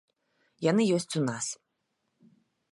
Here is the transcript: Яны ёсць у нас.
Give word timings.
Яны 0.69 0.83
ёсць 0.95 1.15
у 1.21 1.23
нас. 1.29 1.45